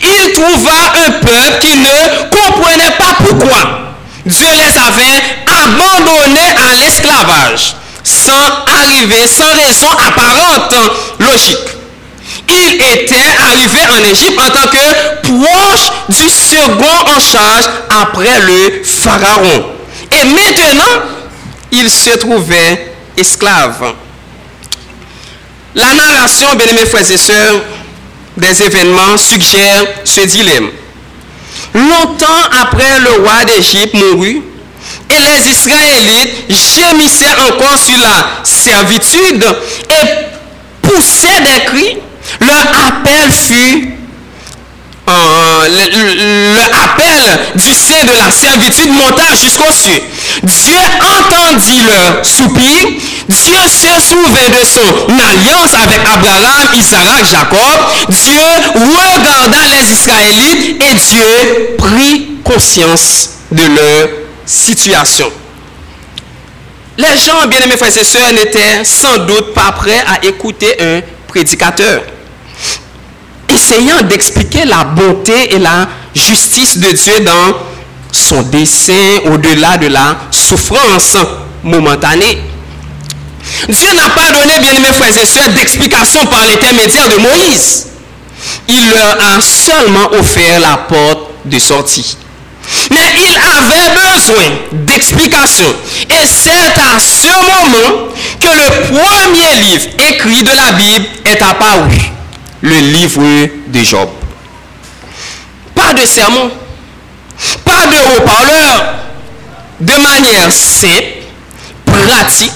il 0.01 0.31
trouva 0.33 0.93
un 1.05 1.11
peuple 1.11 1.59
qui 1.59 1.77
ne 1.77 2.29
comprenait 2.29 2.95
pas 2.97 3.15
pourquoi 3.25 3.95
Dieu 4.25 4.47
les 4.51 4.77
avait 4.77 5.23
abandonnés 5.47 6.51
à 6.55 6.73
l'esclavage, 6.73 7.75
sans 8.03 8.65
arriver, 8.67 9.27
sans 9.27 9.53
raison 9.55 9.91
apparente, 10.07 10.75
logique. 11.19 11.57
Il 12.47 12.73
était 12.73 13.37
arrivé 13.39 13.79
en 13.97 14.03
Égypte 14.03 14.39
en 14.39 14.49
tant 14.49 14.67
que 14.67 15.21
proche 15.21 15.91
du 16.09 16.29
second 16.29 16.85
en 17.07 17.19
charge 17.19 17.69
après 17.89 18.39
le 18.41 18.83
Pharaon. 18.83 19.65
Et 20.11 20.25
maintenant, 20.25 21.03
il 21.71 21.89
se 21.89 22.17
trouvait 22.17 22.93
esclave. 23.15 23.93
La 25.75 25.93
narration, 25.93 26.55
bien 26.55 26.67
aimés 26.67 26.85
frères 26.85 27.09
et 27.09 27.17
sœurs, 27.17 27.61
des 28.35 28.63
événements 28.63 29.17
suggère 29.17 29.85
ce 30.03 30.21
dilemme. 30.21 30.71
Longtemps 31.73 32.27
après 32.61 32.99
le 32.99 33.23
roi 33.23 33.45
d'Égypte 33.45 33.93
mourut, 33.93 34.41
et 35.11 35.21
les 35.21 35.49
Israélites 35.49 36.45
gémissaient 36.49 37.35
encore 37.49 37.77
sur 37.77 37.97
la 37.97 38.43
servitude 38.43 39.45
et 39.89 40.07
poussaient 40.81 41.41
des 41.41 41.65
cris, 41.65 41.97
leur 42.39 42.67
appel 42.87 43.31
fut 43.31 43.97
euh, 45.09 45.67
le, 45.67 46.63
appel 46.83 47.39
du 47.55 47.73
sein 47.73 48.05
de 48.05 48.17
la 48.17 48.31
servitude 48.31 48.91
monta 48.91 49.33
jusqu'aux 49.33 49.71
cieux. 49.71 50.01
Dieu 50.43 50.77
entendit 50.99 51.81
leur 51.81 52.25
soupir. 52.25 52.87
Dieu 53.27 53.57
se 53.67 53.99
souvint 53.99 54.49
de 54.49 54.63
son 54.63 55.13
alliance 55.31 55.73
avec 55.83 55.99
Abraham, 56.05 56.67
Isaac, 56.77 57.25
Jacob. 57.29 57.59
Dieu 58.09 58.41
regarda 58.75 59.57
les 59.67 59.91
Israélites 59.91 60.81
et 60.81 60.93
Dieu 60.93 61.75
prit 61.77 62.37
conscience 62.43 63.31
de 63.51 63.63
leur 63.63 64.20
situation. 64.51 65.31
Les 66.97 67.17
gens, 67.17 67.47
bien-aimés 67.47 67.77
frères 67.77 67.97
et 67.97 68.03
sœurs, 68.03 68.33
n'étaient 68.33 68.83
sans 68.83 69.17
doute 69.19 69.53
pas 69.53 69.71
prêts 69.71 70.03
à 70.05 70.23
écouter 70.25 70.75
un 70.79 71.01
prédicateur 71.27 72.03
essayant 73.53 74.01
d'expliquer 74.03 74.65
la 74.65 74.83
bonté 74.83 75.53
et 75.55 75.59
la 75.59 75.87
justice 76.15 76.77
de 76.77 76.91
Dieu 76.91 77.19
dans 77.21 77.57
son 78.11 78.41
dessein 78.43 79.19
au-delà 79.25 79.77
de 79.77 79.87
la 79.87 80.17
souffrance 80.31 81.17
momentanée. 81.63 82.41
Dieu 83.69 83.93
n'a 83.93 84.09
pas 84.09 84.31
donné, 84.31 84.59
bien 84.59 84.73
aimés 84.73 84.93
frères 84.93 85.17
et 85.17 85.25
sœurs, 85.25 85.49
d'explication 85.51 86.25
par 86.25 86.45
l'intermédiaire 86.45 87.09
de 87.09 87.17
Moïse. 87.17 87.87
Il 88.67 88.89
leur 88.89 89.17
a 89.21 89.39
seulement 89.41 90.11
offert 90.13 90.59
la 90.59 90.77
porte 90.77 91.29
de 91.45 91.59
sortie. 91.59 92.17
Mais 92.89 93.13
il 93.17 93.35
avait 93.35 93.93
besoin 93.93 94.45
d'explications. 94.71 95.73
Et 96.09 96.25
c'est 96.25 96.79
à 96.79 96.99
ce 96.99 97.29
moment 97.43 98.09
que 98.39 98.47
le 98.47 98.87
premier 98.87 99.55
livre 99.61 99.87
écrit 100.09 100.43
de 100.43 100.51
la 100.51 100.71
Bible 100.73 101.05
est 101.25 101.41
apparu 101.41 101.97
le 102.61 102.75
livre 102.77 103.49
de 103.67 103.83
Job. 103.83 104.09
Pas 105.73 105.93
de 105.93 106.05
sermon, 106.05 106.51
pas 107.65 107.87
de 107.87 108.17
haut-parleur, 108.17 108.95
de 109.79 109.93
manière 109.93 110.51
simple, 110.51 111.23
pratique 111.85 112.51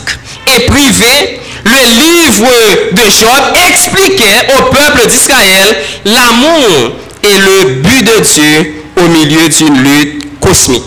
et 0.47 0.65
privée, 0.65 1.39
le 1.63 2.21
livre 2.21 2.47
de 2.91 3.09
Job 3.09 3.57
expliquait 3.69 4.47
au 4.59 4.63
peuple 4.65 5.07
d'Israël 5.07 5.75
l'amour 6.05 6.95
et 7.23 7.37
le 7.39 7.65
but 7.81 8.03
de 8.03 8.19
Dieu 8.19 8.74
au 8.97 9.07
milieu 9.07 9.47
d'une 9.49 9.81
lutte 9.83 10.39
cosmique. 10.39 10.83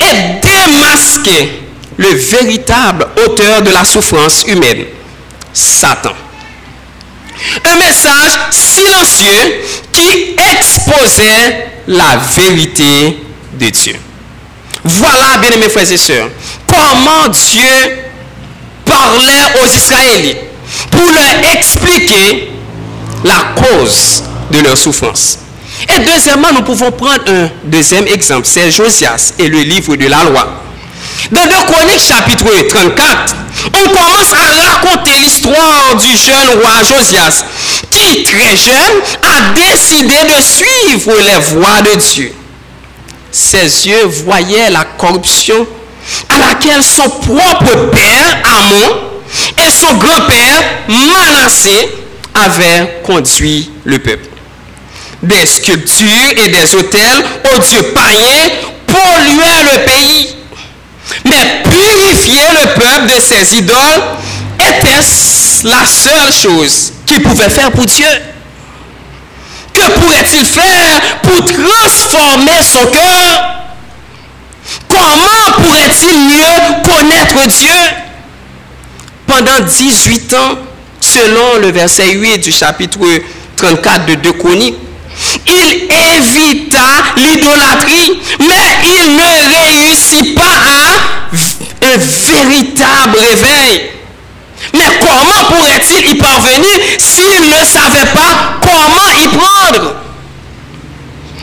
Et 0.00 0.40
démasquait 0.42 1.60
le 1.96 2.08
véritable 2.08 3.06
auteur 3.26 3.62
de 3.62 3.70
la 3.70 3.84
souffrance 3.84 4.44
humaine, 4.46 4.84
Satan. 5.52 6.12
Un 7.64 7.76
message 7.76 8.38
silencieux 8.50 9.60
qui 9.92 10.36
exposait 10.52 11.66
la 11.86 12.16
vérité 12.36 13.18
de 13.58 13.68
Dieu. 13.68 13.96
Voilà, 14.84 15.38
bien 15.38 15.50
aimés 15.52 15.68
frères 15.68 15.90
et 15.90 15.96
sœurs, 15.96 16.30
comment 16.66 17.28
Dieu 17.28 17.98
parlait 18.84 19.62
aux 19.62 19.66
Israélites 19.66 20.38
pour 20.90 21.10
leur 21.10 21.52
expliquer 21.54 22.50
la 23.24 23.54
cause 23.54 24.24
de 24.50 24.60
leur 24.60 24.76
souffrance. 24.76 25.38
Et 25.88 26.00
deuxièmement, 26.00 26.48
nous 26.52 26.62
pouvons 26.62 26.90
prendre 26.92 27.22
un 27.26 27.48
deuxième 27.64 28.06
exemple, 28.06 28.46
c'est 28.46 28.70
Josias 28.70 29.32
et 29.38 29.48
le 29.48 29.60
livre 29.60 29.96
de 29.96 30.06
la 30.06 30.24
loi. 30.24 30.62
Dans 31.30 31.44
2 31.44 31.48
Chroniques 31.66 32.00
chapitre 32.00 32.44
34, 32.68 33.36
on 33.74 33.88
commence 33.88 34.32
à 34.32 34.72
raconter 34.72 35.18
l'histoire 35.20 35.96
du 35.96 36.16
jeune 36.16 36.60
roi 36.60 36.82
Josias, 36.88 37.44
qui 37.90 38.22
très 38.24 38.56
jeune 38.56 39.00
a 39.22 39.52
décidé 39.54 40.14
de 40.24 40.40
suivre 40.40 41.12
les 41.18 41.40
voies 41.54 41.82
de 41.82 41.96
Dieu. 41.96 42.32
Ses 43.30 43.86
yeux 43.86 44.06
voyaient 44.06 44.70
la 44.70 44.84
corruption 44.84 45.66
à 46.28 46.38
laquelle 46.38 46.82
son 46.82 47.08
propre 47.08 47.90
père, 47.90 48.38
Amon, 48.58 49.10
et 49.64 49.70
son 49.70 49.94
grand-père, 49.94 50.62
Manassé, 50.88 51.88
avaient 52.34 53.02
conduit 53.04 53.70
le 53.84 53.98
peuple. 53.98 54.29
Des 55.22 55.46
sculptures 55.46 56.32
et 56.44 56.48
des 56.48 56.74
hôtels 56.74 57.24
aux 57.54 57.58
dieux 57.58 57.92
païens 57.94 58.48
polluaient 58.86 59.64
le 59.72 59.84
pays. 59.84 60.36
Mais 61.26 61.62
purifier 61.64 62.42
le 62.52 62.66
peuple 62.74 63.14
de 63.14 63.20
ses 63.20 63.58
idoles 63.58 64.02
était 64.58 65.00
la 65.64 65.84
seule 65.84 66.32
chose 66.32 66.92
qu'il 67.06 67.22
pouvait 67.22 67.50
faire 67.50 67.70
pour 67.72 67.84
Dieu? 67.86 68.06
Que 69.74 69.90
pourrait-il 70.00 70.44
faire 70.44 71.00
pour 71.22 71.44
transformer 71.44 72.62
son 72.62 72.86
cœur? 72.86 73.56
Comment 74.88 75.62
pourrait-il 75.62 76.18
mieux 76.18 76.82
connaître 76.84 77.46
Dieu? 77.46 77.74
Pendant 79.26 79.60
18 79.60 80.34
ans, 80.34 80.58
selon 81.00 81.58
le 81.60 81.70
verset 81.70 82.12
8 82.12 82.38
du 82.38 82.52
chapitre 82.52 82.98
34 83.56 84.06
de 84.06 84.14
2 84.14 84.32
Chroniques, 84.32 84.76
il 85.50 85.88
évita 85.90 86.86
l'idolâtrie, 87.16 88.20
mais 88.40 88.78
il 88.84 89.16
ne 89.16 89.22
réussit 89.54 90.34
pas 90.34 90.42
à 90.42 91.86
un 91.86 91.96
véritable 91.96 93.18
réveil. 93.18 93.90
Mais 94.74 94.98
comment 95.00 95.44
pourrait-il 95.48 96.10
y 96.10 96.14
parvenir 96.14 96.78
s'il 96.98 97.48
ne 97.48 97.64
savait 97.64 98.10
pas 98.12 98.58
comment 98.60 99.10
y 99.18 99.28
prendre? 99.28 99.94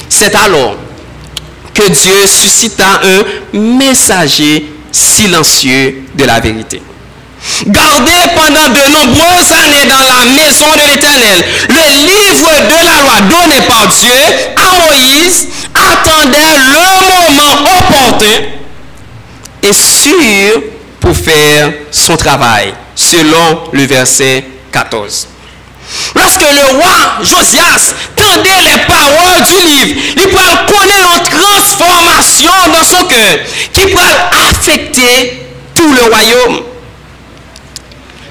C'est 0.10 0.36
alors 0.36 0.78
que 1.74 1.90
Dieu 1.90 2.26
suscita 2.26 3.02
un 3.04 3.58
messager 3.60 4.72
silencieux 4.92 6.06
de 6.16 6.26
la 6.26 6.40
vérité. 6.40 6.82
Gardé 7.68 8.12
pendant 8.36 8.70
de 8.70 8.92
nombreuses 8.92 9.52
années 9.66 9.86
dans 9.86 10.02
la 10.02 10.26
maison 10.26 10.72
de 10.74 10.92
l'Éternel, 10.92 11.46
le 11.70 12.06
livre 12.06 12.52
de 12.62 12.86
la 12.86 13.02
loi 13.02 13.22
donné 13.22 13.62
par 13.62 13.88
Dieu 13.88 14.14
à 14.56 14.74
Moïse 14.74 15.48
attendait 15.74 16.58
le 16.58 17.08
moment 17.08 17.78
opportun 17.78 18.46
et 19.64 19.74
sûr 19.74 20.62
pour 21.00 21.16
faire 21.16 21.72
son 21.92 22.16
travail, 22.16 22.74
selon 22.96 23.70
le 23.72 23.86
verset 23.86 24.44
14. 24.72 25.28
Lorsque 26.16 26.42
le 26.42 26.78
roi 26.78 27.18
Josias 27.22 27.94
tendait 28.16 28.62
les 28.62 28.84
paroles 28.86 29.42
du 29.46 29.68
livre, 29.68 30.02
il 30.18 30.28
pourrait 30.30 30.66
connaître 30.68 31.08
une 31.14 31.38
transformation 31.38 32.54
dans 32.74 32.84
son 32.84 33.06
cœur 33.06 33.40
qui 33.72 33.82
pourrait 33.88 34.50
affecter 34.50 35.44
tout 35.74 35.94
le 35.94 36.02
royaume. 36.02 36.64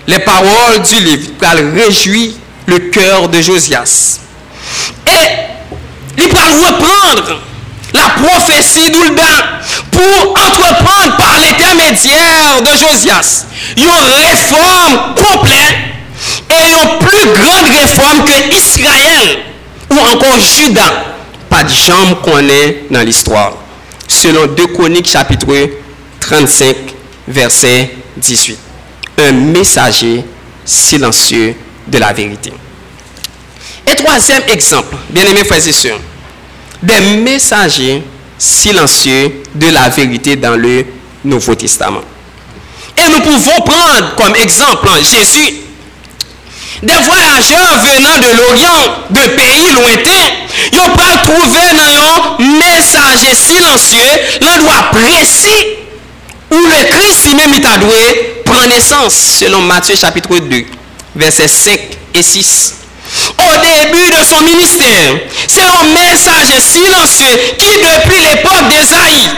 Les 0.07 0.19
paroles 0.21 0.83
du 0.83 1.01
livre 1.05 1.31
pourraient 1.39 1.85
réjouir 1.85 2.33
le 2.67 2.79
cœur 2.79 3.29
de 3.29 3.41
Josias. 3.41 4.21
Et 5.07 5.11
il 6.19 6.29
pourrait 6.29 6.67
reprendre 6.67 7.41
la 7.93 8.09
prophétie 8.11 8.91
d'Ulda 8.91 9.61
pour 9.91 10.35
entreprendre 10.47 11.17
par 11.17 11.39
l'intermédiaire 11.41 12.63
de 12.63 12.71
Josias 12.71 13.47
une 13.77 13.91
réforme 13.91 15.15
complète 15.17 15.77
et 16.51 16.71
une 16.71 16.99
plus 16.99 17.27
grande 17.33 17.67
réforme 17.75 18.25
que 18.25 18.55
Israël 18.55 19.39
ou 19.91 19.99
encore 19.99 20.39
Judas, 20.39 21.05
pas 21.49 21.65
de 21.65 21.69
jambe 21.71 22.21
qu'on 22.23 22.49
est 22.49 22.85
dans 22.91 23.03
l'histoire. 23.03 23.55
Selon 24.09 24.47
2 24.47 24.67
Chroniques 24.69 25.09
chapitre 25.09 25.47
35, 26.21 26.77
verset 27.29 27.91
18. 28.17 28.66
Un 29.19 29.33
messager 29.33 30.25
silencieux 30.65 31.55
de 31.87 31.99
la 31.99 32.13
vérité. 32.13 32.53
Et 33.91 33.95
troisième 33.95 34.43
exemple, 34.49 34.97
bien-aimés 35.09 35.45
frères 35.45 35.67
et 35.67 35.73
sœurs, 35.73 36.01
des 36.83 37.01
messagers 37.01 38.03
silencieux 38.37 39.43
de 39.55 39.69
la 39.69 39.89
vérité 39.89 40.37
dans 40.37 40.57
le 40.57 40.85
Nouveau 41.25 41.55
Testament. 41.55 42.03
Et 42.97 43.09
nous 43.09 43.21
pouvons 43.21 43.61
prendre 43.65 44.15
comme 44.17 44.35
exemple 44.37 44.89
Jésus. 44.99 45.55
Des 46.83 46.93
voyageurs 46.93 47.81
venant 47.83 48.19
de 48.19 48.37
l'Orient, 48.37 48.99
de 49.11 49.29
pays 49.31 49.73
lointains, 49.73 50.31
ils 50.73 50.79
peuvent 50.79 51.23
trouver 51.23 51.75
dans 51.75 52.43
un 52.43 52.59
messager 52.59 53.35
silencieux 53.35 54.21
l'endroit 54.43 54.91
précis 54.93 55.86
où 56.51 56.57
le 56.57 56.85
Christ 56.91 57.35
même 57.35 57.53
est 57.55 57.79
doué 57.79 58.43
prend 58.45 58.67
naissance, 58.67 59.15
selon 59.41 59.61
Matthieu 59.63 59.97
chapitre 59.97 60.39
2, 60.39 60.65
versets 61.17 61.49
5 61.49 61.79
et 62.15 62.23
6 62.23 62.75
au 63.39 63.59
début 63.59 64.11
de 64.11 64.23
son 64.23 64.43
ministère. 64.43 65.15
C'est 65.49 65.63
un 65.65 65.85
messager 65.93 66.61
silencieux 66.61 67.39
qui, 67.59 67.79
depuis 67.79 68.21
l'époque 68.21 68.69
d'Esaïe, 68.69 69.31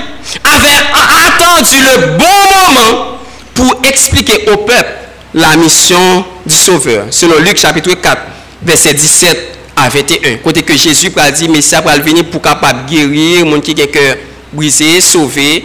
avait 0.44 0.82
attendu 0.92 1.76
le 1.82 2.06
bon 2.18 2.24
moment 2.54 3.18
pour 3.54 3.80
expliquer 3.84 4.48
au 4.50 4.58
peuple 4.58 4.92
la 5.34 5.56
mission 5.56 6.24
du 6.44 6.54
Sauveur. 6.54 7.06
Selon 7.10 7.38
Luc 7.38 7.58
chapitre 7.58 7.92
4, 7.94 8.22
verset 8.62 8.94
17 8.94 9.58
à 9.76 9.88
21. 9.88 10.36
Côté 10.38 10.62
que 10.62 10.76
Jésus 10.76 11.12
a 11.16 11.30
dit, 11.30 11.62
ça 11.62 11.80
va 11.80 11.96
venir 11.98 12.24
pour 12.24 12.42
capable 12.42 12.86
guérir, 12.86 13.46
mon 13.46 13.60
qui 13.60 13.72
est 13.72 13.86
cœur 13.88 14.16
brisé, 14.52 15.00
sauver. 15.00 15.64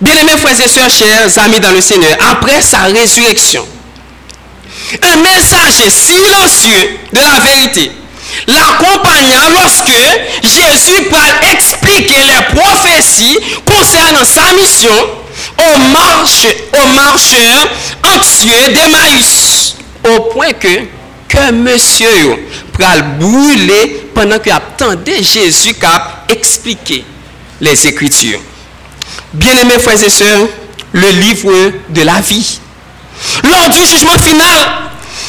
Bien-aimés 0.00 0.36
frères 0.38 0.60
et 0.60 0.68
sœurs, 0.68 0.90
chers 0.90 1.38
amis 1.44 1.60
dans 1.60 1.70
le 1.70 1.80
Seigneur, 1.80 2.16
après 2.30 2.62
sa 2.62 2.82
résurrection, 2.84 3.66
un 5.02 5.16
message 5.16 5.88
silencieux 5.88 6.98
de 7.12 7.20
la 7.20 7.40
vérité 7.40 7.90
l'accompagna 8.46 9.48
lorsque 9.52 9.92
Jésus 10.42 11.02
peut 11.10 11.46
expliquer 11.52 12.22
les 12.24 12.58
prophéties 12.58 13.38
concernant 13.64 14.24
sa 14.24 14.52
mission 14.54 14.94
aux, 15.58 15.78
marche, 15.90 16.46
aux 16.72 16.88
marcheurs 16.94 17.68
anxieux 18.16 18.72
d'Emmaüs. 18.72 19.76
Au 20.04 20.20
point 20.30 20.52
que, 20.52 20.80
que 21.28 21.52
monsieur 21.52 22.46
pral 22.72 23.02
brûler 23.18 24.08
pendant 24.14 24.38
qu'il 24.38 24.52
attendait 24.52 25.22
Jésus 25.22 25.74
a 25.82 26.24
expliqué 26.28 27.04
les 27.60 27.86
Écritures. 27.86 28.40
Bien-aimés 29.34 29.78
frères 29.80 30.02
et 30.02 30.10
sœurs, 30.10 30.46
le 30.92 31.08
livre 31.08 31.72
de 31.88 32.02
la 32.02 32.20
vie 32.20 32.60
lors 33.42 33.68
du 33.68 33.84
jugement 33.84 34.18
final, 34.18 34.60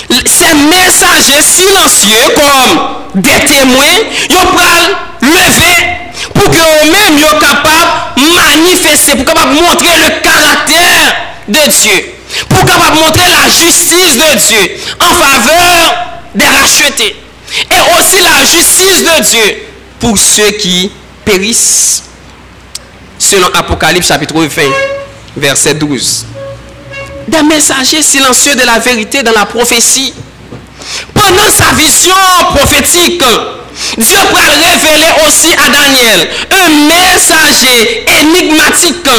ces 0.10 0.54
messagers 0.54 1.42
silencieux 1.42 2.34
comme 2.36 3.22
des 3.22 3.44
témoins, 3.44 3.98
ils 4.30 4.36
vont 4.36 4.96
lever 5.22 5.88
pour 6.34 6.52
que 6.52 6.58
eux-mêmes 6.58 7.20
soient 7.20 7.40
capables 7.40 8.16
de 8.18 8.24
manifester, 8.36 9.16
pour 9.16 9.26
capable 9.26 9.56
montrer 9.56 9.98
le 9.98 10.22
caractère 10.22 11.16
de 11.48 11.60
Dieu, 11.68 12.06
pour 12.48 12.64
capable 12.66 12.98
montrer 12.98 13.30
la 13.32 13.50
justice 13.50 14.18
de 14.18 14.38
Dieu 14.38 14.78
en 15.00 15.16
faveur 15.16 15.96
des 16.36 16.46
rachetés. 16.46 17.16
Et 17.72 17.98
aussi 17.98 18.22
la 18.22 18.44
justice 18.44 19.04
de 19.04 19.24
Dieu 19.24 19.58
pour 20.00 20.18
ceux 20.18 20.52
qui 20.52 20.92
périssent. 21.24 22.04
Selon 23.18 23.48
Apocalypse 23.54 24.08
chapitre 24.08 24.36
20, 24.42 24.62
verset 25.38 25.74
12 25.76 26.26
des 27.28 27.42
messagers 27.44 28.04
silencieux 28.04 28.56
de 28.56 28.64
la 28.64 28.80
vérité 28.80 29.24
dans 29.24 29.32
la 29.32 29.46
prophétie. 29.46 30.14
Pendant 31.14 31.50
sa 31.50 31.74
vision 31.74 32.16
prophétique, 32.56 33.24
Dieu 33.98 34.20
peut 34.32 34.38
révéler 34.38 35.12
aussi 35.26 35.54
à 35.54 35.70
Daniel 35.70 36.30
un 36.52 36.70
messager 36.88 38.06
énigmatique 38.22 39.10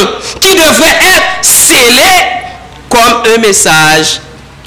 qui 0.40 0.54
devrait 0.54 0.98
être 1.16 1.26
scellé 1.42 2.02
comme 2.88 3.22
un 3.34 3.38
message 3.38 4.20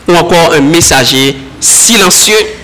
ou 0.07 0.15
encore 0.15 0.53
un 0.53 0.61
messager 0.61 1.37
silencieux 1.59 2.55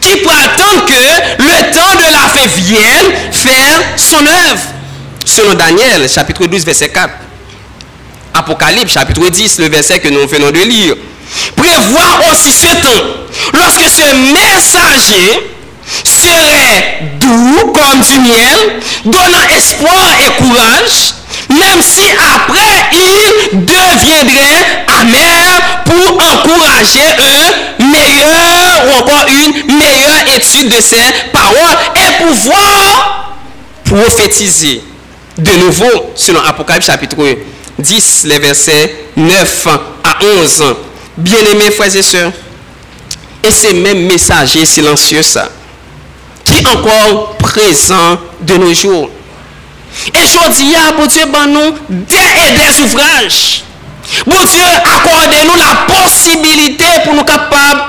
qui 0.00 0.16
peut 0.18 0.30
attendre 0.30 0.86
que 0.86 1.42
le 1.42 1.72
temps 1.72 1.96
de 1.96 2.12
la 2.12 2.28
fête 2.28 2.56
vienne 2.56 3.12
faire 3.32 3.80
son 3.96 4.24
œuvre. 4.24 4.73
Selon 5.24 5.54
Daniel, 5.54 6.08
chapitre 6.08 6.46
12, 6.46 6.64
verset 6.64 6.90
4. 6.90 7.10
Apocalypse 8.34 8.92
chapitre 8.92 9.28
10, 9.28 9.58
le 9.60 9.68
verset 9.68 9.98
que 10.00 10.08
nous 10.08 10.26
venons 10.28 10.50
de 10.50 10.60
lire. 10.60 10.96
Prévoir 11.56 12.20
aussi 12.30 12.52
ce 12.52 12.66
temps, 12.76 13.04
lorsque 13.54 13.88
ce 13.88 14.14
messager 14.32 15.50
serait 16.04 17.00
doux 17.20 17.72
comme 17.72 18.00
du 18.00 18.18
miel, 18.20 18.80
donnant 19.04 19.48
espoir 19.56 20.10
et 20.20 20.42
courage, 20.42 21.14
même 21.48 21.80
si 21.80 22.10
après 22.34 22.90
il 22.92 23.64
deviendrait 23.64 24.84
amer 25.00 25.82
pour 25.86 26.22
encourager 26.32 27.00
un 27.18 27.86
meilleur 27.86 28.86
ou 28.86 29.02
encore 29.02 29.26
une 29.28 29.76
meilleure 29.76 30.36
étude 30.36 30.68
de 30.68 30.80
ses 30.80 31.12
paroles 31.32 31.78
et 31.96 32.24
pouvoir 32.24 33.34
prophétiser 33.84 34.82
de 35.38 35.52
nouveau 35.56 36.12
selon 36.14 36.40
Apocalypse 36.40 36.86
chapitre 36.86 37.16
10, 37.78 38.24
les 38.26 38.38
versets 38.38 39.06
9 39.16 39.66
à 40.04 40.24
11. 40.42 40.64
Bien-aimés 41.16 41.70
frères 41.70 41.94
et 41.94 42.02
sœurs, 42.02 42.32
et 43.42 43.52
ces 43.52 43.72
mêmes 43.72 44.06
messagers 44.06 44.66
silencieux, 44.66 45.22
ça, 45.22 45.48
qui 46.44 46.66
encore 46.66 47.36
présent 47.36 48.18
de 48.40 48.54
nos 48.56 48.74
jours. 48.74 49.10
Et 50.12 50.26
je 50.26 50.50
dis, 50.50 50.74
à 50.74 50.92
bon 50.92 51.06
Dieu, 51.06 51.24
ben 51.32 51.46
nous, 51.46 51.74
des 51.88 52.16
et 52.16 52.52
des 52.52 52.80
ouvrages. 52.80 53.62
Bon 54.26 54.44
Dieu, 54.44 54.64
accordez-nous 54.96 55.54
la 55.54 55.94
possibilité 55.94 56.84
pour 57.04 57.14
nous 57.14 57.24
capables 57.24 57.82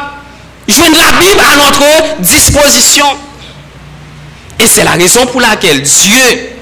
de 0.68 0.74
joindre 0.74 0.98
la 0.98 1.18
Bible 1.20 1.42
à 1.42 1.58
notre 1.58 2.22
disposition. 2.22 3.06
Et 4.60 4.68
c'est 4.68 4.84
la 4.84 4.92
raison 4.92 5.26
pour 5.26 5.42
laquelle 5.42 5.82
Dieu 5.82 6.55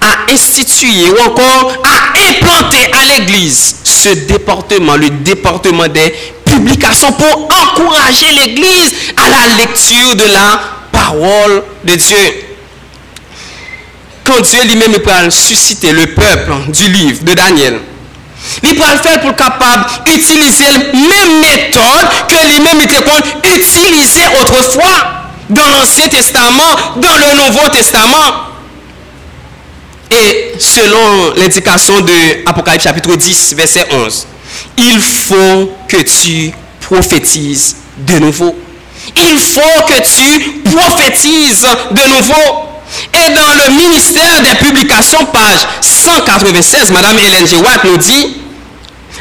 a 0.00 0.32
institué 0.32 1.10
ou 1.10 1.20
encore 1.28 1.82
a 1.84 2.18
implanté 2.30 2.78
à 2.92 3.04
l'Église 3.04 3.76
ce 3.84 4.08
département, 4.26 4.96
le 4.96 5.10
département 5.10 5.88
des 5.88 6.14
publications 6.44 7.12
pour 7.12 7.48
encourager 7.62 8.30
l'Église 8.32 8.94
à 9.16 9.28
la 9.28 9.56
lecture 9.56 10.16
de 10.16 10.24
la 10.32 10.60
parole 10.92 11.62
de 11.84 11.94
Dieu. 11.94 12.46
Quand 14.24 14.40
Dieu 14.40 14.62
lui-même 14.64 14.92
peut 14.92 15.30
susciter 15.30 15.92
le 15.92 16.06
peuple 16.06 16.52
du 16.68 16.88
livre 16.88 17.24
de 17.24 17.32
Daniel, 17.34 17.80
il 18.62 18.74
peut 18.74 18.84
le 18.90 18.98
faire 18.98 19.20
pour 19.20 19.34
capable 19.36 19.86
d'utiliser 20.06 20.64
la 20.64 20.78
même 20.78 21.40
méthode 21.40 22.08
que 22.28 22.46
lui-même 22.46 22.80
était 22.80 23.04
utilisé 23.56 24.22
autrefois 24.40 25.20
dans 25.50 25.68
l'Ancien 25.68 26.08
Testament, 26.08 26.76
dans 26.96 27.16
le 27.16 27.44
Nouveau 27.44 27.68
Testament. 27.70 28.49
Et 30.10 30.54
selon 30.58 31.34
l'indication 31.36 32.00
de 32.00 32.48
Apocalypse 32.48 32.84
chapitre 32.84 33.14
10, 33.14 33.54
verset 33.54 33.86
11, 33.90 34.26
il 34.76 35.00
faut 35.00 35.72
que 35.88 36.02
tu 36.02 36.52
prophétises 36.80 37.76
de 37.98 38.18
nouveau. 38.18 38.56
Il 39.16 39.38
faut 39.38 39.82
que 39.86 40.00
tu 40.00 40.60
prophétises 40.70 41.66
de 41.92 42.16
nouveau. 42.16 42.66
Et 43.14 43.30
dans 43.30 43.64
le 43.64 43.76
ministère 43.76 44.40
des 44.42 44.66
publications, 44.66 45.24
page 45.26 45.60
196, 45.80 46.90
Madame 46.90 47.18
Hélène 47.18 47.46
G. 47.46 47.56
Nous 47.84 47.96
dit, 47.98 48.36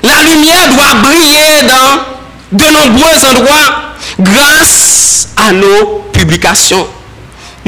la 0.03 0.23
lumière 0.23 0.69
doit 0.69 0.95
briller 1.01 1.63
dans 1.63 2.09
de 2.51 2.65
nombreux 2.65 3.25
endroits 3.29 3.93
grâce 4.19 5.29
à 5.37 5.51
nos 5.51 6.03
publications. 6.11 6.87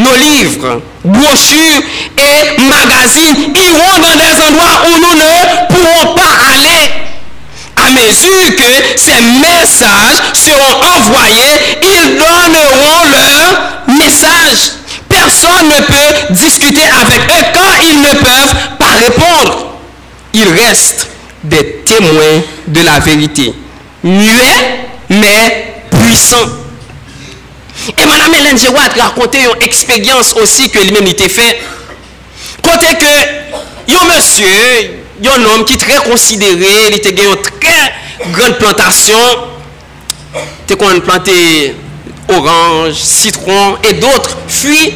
Nos 0.02 0.16
livres, 0.16 0.82
brochures 1.04 1.84
et 2.18 2.62
magazines 2.64 3.54
iront 3.56 4.00
dans 4.00 4.18
des 4.18 4.42
endroits 4.48 4.82
où 4.88 4.98
nous 4.98 5.14
ne 5.14 5.68
pourrons 5.68 6.16
pas 6.16 6.34
aller. 6.56 6.90
À 7.78 7.92
mesure 7.92 8.56
que 8.56 8.98
ces 8.98 9.22
messages 9.22 10.24
seront 10.34 10.78
envoyés, 10.98 11.78
ils 11.84 12.18
donneront 12.18 13.06
leur 13.12 13.96
message. 14.00 14.72
Personne 15.08 15.68
ne 15.68 15.82
peut 15.82 16.34
discuter 16.34 16.88
avec 17.00 17.20
eux 17.20 17.46
quand 17.54 17.84
ils 17.84 18.02
ne 18.02 18.16
peuvent 18.16 18.56
pas 18.80 18.94
répondre. 19.06 19.68
Ils 20.34 20.50
restent 20.50 21.10
des 21.44 21.84
témoins 21.86 22.42
de 22.68 22.82
la 22.82 23.00
vérité. 23.00 23.54
Muets, 24.04 24.88
mais 25.10 25.76
puissants. 25.92 26.61
E 27.90 28.06
Madame 28.06 28.36
Hélène 28.36 28.58
Gérard 28.58 28.94
rakonte 28.98 29.40
yon 29.42 29.64
eksperyans 29.66 30.36
osi 30.38 30.68
ke 30.70 30.84
li 30.86 30.94
men 30.94 31.08
li 31.08 31.16
te 31.18 31.30
fe. 31.32 31.48
Kote 32.62 32.92
ke 33.02 33.14
yon 33.90 34.06
monsye, 34.06 34.58
yon 35.26 35.42
nom 35.42 35.64
ki 35.66 35.80
tre 35.82 35.98
konsidere, 36.06 36.74
li 36.94 37.00
te 37.02 37.14
gen 37.16 37.32
yon 37.32 37.42
tre 37.48 37.78
gran 38.36 38.54
plantasyon, 38.60 39.48
te 40.70 40.78
kon 40.78 41.02
plante 41.08 41.38
oranj, 42.32 43.02
citron, 43.02 43.78
et 43.84 43.98
d'autres 43.98 44.38
fui. 44.48 44.94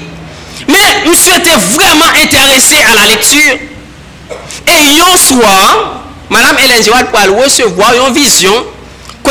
Men, 0.69 1.01
monsye 1.07 1.41
te 1.45 1.57
vreman 1.73 2.21
interese 2.21 2.85
a 2.85 2.93
la 2.99 3.09
lektur. 3.09 3.65
E 4.69 4.77
yon 4.93 5.17
soa, 5.17 6.05
Madame 6.29 6.61
Hélène 6.61 6.85
Gérard 6.85 7.09
pou 7.09 7.21
al 7.21 7.33
recevoir 7.41 7.97
yon 7.97 8.13
vizyon 8.13 8.74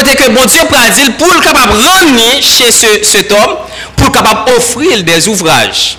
côté 0.04 0.16
que 0.16 0.30
bon 0.30 0.44
Dieu 0.44 0.60
dit 0.94 1.10
pour 1.12 1.32
le 1.32 1.40
capable 1.40 1.72
ramener 1.72 2.42
chez 2.42 2.70
ce, 2.70 3.04
cet 3.04 3.32
homme, 3.32 3.56
pour 3.96 4.12
capable 4.12 4.50
offrir 4.56 5.02
des 5.02 5.28
ouvrages. 5.28 5.98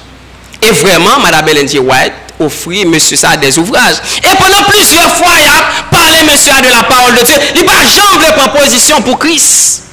Et 0.61 0.71
vraiment, 0.71 1.19
Madame 1.21 1.47
Ellen 1.49 1.67
White 1.79 2.13
offrit 2.39 2.85
monsieur 2.85 3.15
ça 3.17 3.37
des 3.37 3.57
ouvrages. 3.57 3.95
Et 4.17 4.35
pendant 4.35 4.63
plusieurs 4.67 5.15
fois, 5.15 5.33
il 5.39 5.47
a 5.47 5.97
parlé 5.97 6.17
monsieur 6.23 6.51
de 6.61 6.69
la 6.69 6.83
parole 6.83 7.15
de 7.15 7.23
Dieu. 7.25 7.35
Il 7.55 7.65
n'a 7.65 7.85
jamais 7.85 8.31
pris 8.33 8.59
position 8.59 9.01
pour 9.01 9.19
Christ. 9.19 9.83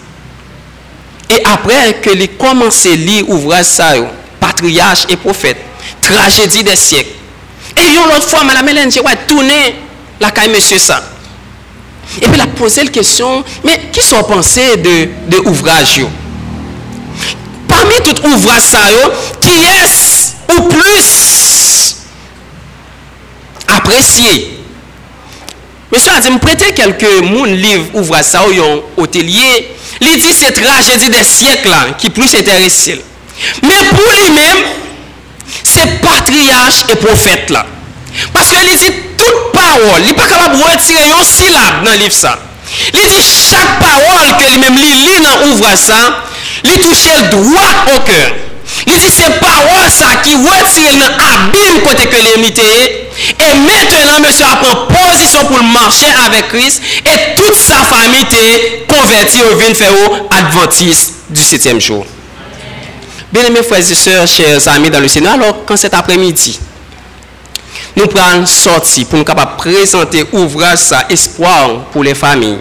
Et 1.30 1.42
après 1.44 1.94
que 2.02 2.10
il 2.10 2.36
commencé 2.36 2.92
à 2.92 2.96
lire 2.96 3.28
ouvrage 3.28 3.66
ça, 3.66 3.92
patriarche 4.40 5.04
et 5.08 5.16
prophète, 5.16 5.58
tragédie 6.00 6.64
des 6.64 6.76
siècles. 6.76 7.10
Et 7.76 7.94
une 7.94 7.98
autre 8.14 8.28
fois, 8.28 8.44
Madame 8.44 8.68
Hélène 8.68 8.90
White 9.02 9.26
tourné 9.26 9.76
la 10.20 10.30
caille 10.30 10.50
monsieur 10.50 10.78
ça. 10.78 11.11
Et 12.20 12.26
puis, 12.26 12.32
il 12.34 12.40
a 12.40 12.46
posé 12.46 12.84
la 12.84 12.90
question, 12.90 13.44
mais 13.64 13.80
qui 13.92 14.02
sont 14.02 14.22
pensés 14.24 14.76
de, 14.76 15.08
de 15.28 15.48
ouvrage 15.48 16.00
Parmi 17.68 17.94
tout 18.04 18.26
ouvrage 18.26 18.60
ça, 18.60 18.88
qui 19.40 19.48
est 19.48 20.54
ou 20.54 20.68
plus 20.68 21.96
apprécié? 23.66 24.58
Monsieur 25.90 26.10
a 26.14 26.20
dit, 26.20 26.30
me 26.30 26.38
prêter 26.38 26.72
quelques 26.72 27.22
mon 27.22 27.44
livres 27.44 27.86
ouvrage 27.94 28.24
ça 28.24 28.42
ou 28.46 29.00
hôtelier. 29.02 29.74
Il 30.00 30.18
dit 30.18 30.32
c'est 30.32 30.52
tragédie 30.52 31.10
des 31.10 31.24
siècles 31.24 31.68
là, 31.68 31.92
qui 31.98 32.10
plus 32.10 32.34
intéressé. 32.34 33.00
Mais 33.62 33.84
pour 33.90 34.00
lui-même, 34.00 34.64
c'est 35.62 36.00
patriarche 36.00 36.84
et 36.90 36.96
prophète 36.96 37.50
là. 37.50 37.66
Parce 38.32 38.48
que 38.48 38.54
il 38.62 38.78
dit 39.66 40.08
il 40.08 40.14
pas 40.14 40.26
capable 40.26 40.58
de 40.58 40.62
retirer 40.62 41.06
une 41.06 41.24
syllabe 41.24 41.84
dans 41.84 41.92
le 41.92 41.98
livre 41.98 42.12
ça. 42.12 42.38
Il 42.94 43.00
dit 43.00 43.22
chaque 43.50 43.78
parole 43.78 44.36
que 44.38 44.50
lui-même 44.50 44.76
lit 44.76 45.20
dans 45.22 45.46
l'ouvrage 45.46 45.78
ça, 45.78 46.24
il 46.64 46.78
touche 46.78 47.08
droit 47.30 47.94
au 47.94 48.00
cœur. 48.00 48.32
Il 48.86 48.94
dit 48.94 49.10
c'est 49.10 49.38
parole 49.38 49.90
ça 49.90 50.16
qui 50.22 50.34
retire 50.34 50.98
dans 50.98 51.16
l'abîme 51.16 51.82
côté 51.82 52.06
que 52.06 52.16
l'imité. 52.16 53.08
Et 53.38 53.54
maintenant, 53.54 54.20
monsieur 54.20 54.46
pris 54.60 54.96
position 55.04 55.44
pour 55.44 55.62
marcher 55.62 56.06
avec 56.26 56.48
Christ. 56.48 56.82
Et 57.04 57.34
toute 57.36 57.54
sa 57.54 57.84
famille 57.84 58.26
est 58.32 58.86
convertie 58.86 59.42
au 59.42 59.56
vin 59.56 59.72
adventiste 60.30 61.14
du 61.28 61.40
septième 61.40 61.80
jour. 61.80 62.06
Bien 63.32 63.44
aimés 63.44 63.62
frères 63.62 63.78
et 63.78 63.94
sœurs, 63.94 64.26
chers 64.26 64.68
amis 64.68 64.90
dans 64.90 65.00
le 65.00 65.08
Seigneur, 65.08 65.34
alors 65.34 65.64
quand 65.64 65.76
cet 65.76 65.94
après-midi, 65.94 66.58
nou 67.96 68.08
pran 68.12 68.46
sorti 68.48 69.06
pou 69.06 69.20
nou 69.20 69.28
kapap 69.28 69.58
prezante 69.60 70.24
ouvraj 70.32 70.78
sa 70.80 71.06
espoir 71.12 71.80
pou 71.92 72.06
le 72.06 72.14
fami. 72.18 72.56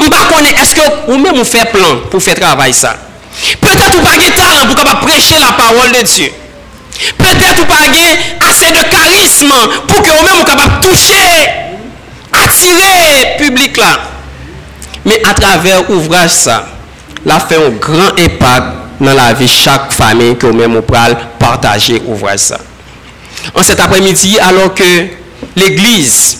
Mou 0.00 0.10
pa 0.10 0.24
konen 0.30 0.56
eske 0.62 0.84
ou 1.06 1.18
mè 1.20 1.32
mou 1.34 1.44
fè 1.46 1.66
plan 1.72 2.00
pou 2.10 2.22
fè 2.22 2.34
travay 2.38 2.74
sa. 2.76 2.94
Petèt 3.60 3.92
ou 3.92 4.02
pa 4.02 4.16
gen 4.16 4.32
talan 4.34 4.68
pou 4.68 4.78
kapap 4.78 5.02
preche 5.04 5.38
la 5.40 5.52
parol 5.58 5.92
de 5.92 6.02
Diyo. 6.08 6.32
Petèt 7.20 7.60
ou 7.60 7.68
pa 7.68 7.82
gen 7.92 8.22
ase 8.48 8.72
de 8.72 8.84
karisme 8.92 9.60
pou 9.88 10.00
ke 10.00 10.14
ou 10.14 10.24
mè 10.24 10.32
mou 10.32 10.48
kapap 10.48 10.80
touche, 10.84 11.26
atire 12.44 13.36
publik 13.42 13.80
la. 13.82 13.92
Mè 15.06 15.20
a 15.28 15.34
traver 15.38 15.92
ouvraj 15.92 16.32
sa, 16.34 16.62
la 17.28 17.38
fè 17.42 17.60
ou 17.62 17.76
gran 17.82 18.16
impak 18.24 18.72
nan 19.04 19.14
la 19.18 19.28
vi 19.36 19.48
chak 19.50 19.92
fami 19.94 20.32
ke 20.40 20.48
ou 20.48 20.56
mè 20.56 20.70
mou 20.72 20.86
pral 20.86 21.14
partaje 21.42 22.00
ouvraj 22.06 22.40
sa. 22.48 22.62
En 23.54 23.62
cet 23.62 23.80
après-midi, 23.80 24.38
alors 24.40 24.74
que 24.74 25.06
l'église, 25.56 26.38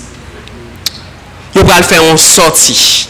nous 1.55 1.63
allons 1.63 1.83
faire 1.83 2.03
une 2.11 2.19
sortie. 2.19 3.09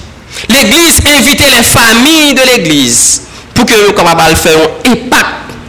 L'église 0.48 1.00
invite 1.06 1.40
les 1.40 1.62
familles 1.62 2.34
de 2.34 2.42
l'église 2.42 3.22
pour 3.54 3.64
que 3.66 3.72
nous 3.74 3.92
puissions 3.92 4.36
faire 4.36 4.58
un 4.58 4.90
impact 4.90 5.26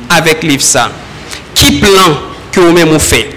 avec 0.09 0.43
l'IFSA. 0.43 0.91
Qui 1.55 1.79
plan 1.79 2.17
que 2.51 2.59
vous-même 2.59 2.89
vous 2.89 2.99
faites 2.99 3.35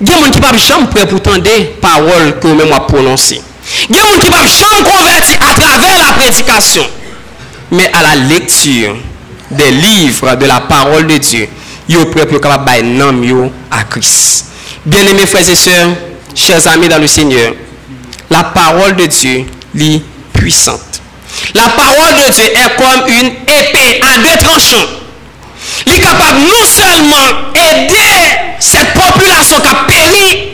Il 0.00 0.08
y 0.08 0.12
a 0.12 0.16
des 0.16 0.22
gens 0.22 0.30
qui 0.30 0.40
peuvent 0.40 0.58
jamais 0.58 1.06
pour 1.06 1.18
entendre 1.18 1.48
paroles 1.80 2.38
que 2.40 2.46
vous 2.48 2.80
prononcées. 2.88 3.40
Il 3.88 3.96
y 3.96 3.98
a 3.98 4.02
des 4.02 4.12
gens 4.12 4.18
qui 4.18 4.26
jamais 4.28 4.82
convertir 4.82 5.38
à 5.40 5.54
travers 5.54 5.98
la 5.98 6.12
prédication, 6.12 6.86
mais 7.70 7.90
à 7.92 8.02
la 8.02 8.16
lecture 8.16 8.96
des 9.50 9.70
livres 9.70 10.34
de 10.36 10.46
la 10.46 10.60
parole 10.60 11.06
de 11.06 11.16
Dieu 11.16 11.48
yo 11.88 12.06
pour 12.06 12.40
capable 12.40 12.64
bailler 12.64 12.82
nom 12.82 13.22
yo 13.22 13.52
à 13.70 13.84
Christ. 13.84 14.46
Bien-aimés 14.84 15.26
frères 15.26 15.48
et 15.48 15.54
sœurs, 15.54 15.90
chers 16.34 16.66
amis 16.68 16.88
dans 16.88 16.98
le 16.98 17.06
Seigneur, 17.06 17.54
la 18.30 18.44
parole 18.44 18.96
de 18.96 19.06
Dieu 19.06 19.44
est 19.78 20.02
puissante. 20.32 20.80
La 21.54 21.68
parole 21.68 22.14
de 22.14 22.32
Dieu 22.32 22.44
est 22.44 22.76
comme 22.76 23.08
une 23.08 23.26
épée 23.26 24.00
à 24.02 24.18
deux 24.18 24.36
tranchants. 24.38 24.88
Il 25.86 25.94
est 25.94 26.00
capable 26.00 26.40
non 26.40 26.64
seulement 26.64 27.52
aider 27.54 28.56
cette 28.58 28.92
population 28.94 29.60
qui 29.60 29.68
a 29.68 29.74
péri 29.86 30.48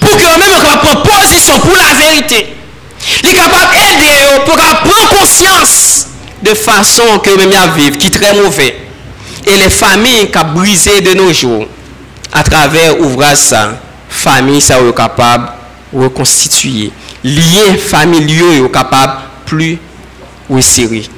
pour 0.00 0.16
que 0.16 0.22
eux-mêmes 0.24 0.62
prendre 0.62 1.02
position 1.02 1.58
pour 1.60 1.76
la 1.76 1.94
vérité. 1.94 2.56
Il 3.22 3.30
est 3.30 3.34
capable 3.34 3.72
d'aider 3.72 4.44
pour 4.46 4.56
prendre 4.56 5.08
conscience 5.08 6.08
de 6.42 6.54
façon 6.54 7.18
que 7.18 7.30
eux-mêmes 7.30 7.74
vivent 7.76 7.98
qui 7.98 8.06
est 8.06 8.10
très 8.10 8.32
mauvais 8.34 8.85
et 9.46 9.56
les 9.56 9.70
familles 9.70 10.30
qui 10.30 10.38
ont 10.38 10.52
brisé 10.54 11.00
de 11.00 11.14
nos 11.14 11.32
jours, 11.32 11.66
à 12.32 12.42
travers 12.42 12.96
l'ouvrage 12.96 13.38
ça, 13.38 13.78
famille 14.08 14.60
ça 14.60 14.78
est 14.80 14.96
capable 14.96 15.48
de 15.92 16.02
reconstituer. 16.02 16.90
Liens 17.22 17.76
familiaux 17.78 18.64
sont 18.64 18.68
capables 18.68 19.20
plus 19.46 19.78
resserrer. 20.50 21.08